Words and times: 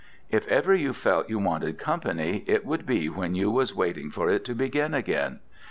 If 0.31 0.47
ever 0.47 0.73
you 0.73 0.93
felt 0.93 1.29
you 1.29 1.37
wanted 1.37 1.77
company, 1.77 2.43
it 2.47 2.65
would 2.65 2.87
be 2.87 3.07
when 3.07 3.35
you 3.35 3.51
was 3.51 3.75
waiting 3.75 4.09
for 4.09 4.31
it 4.31 4.43
to 4.45 4.55
begin 4.55 4.95
again. 4.95 5.41